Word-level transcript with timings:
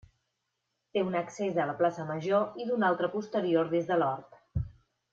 Té 0.97 1.03
un 1.09 1.17
accés 1.19 1.59
a 1.63 1.67
la 1.71 1.75
plaça 1.83 2.07
Major 2.13 2.59
i 2.65 2.67
d'un 2.73 2.89
altre 2.91 3.13
posterior 3.19 3.73
des 3.77 3.89
de 3.93 4.03
l'hort. 4.03 4.43